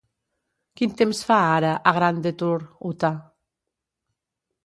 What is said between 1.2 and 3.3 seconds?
fa ara a Grand Detour, Utah?